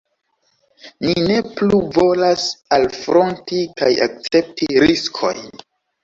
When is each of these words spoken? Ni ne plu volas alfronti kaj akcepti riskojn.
Ni 1.07 1.11
ne 1.31 1.33
plu 1.57 1.81
volas 1.97 2.45
alfronti 2.77 3.59
kaj 3.81 3.89
akcepti 4.07 4.71
riskojn. 4.85 5.53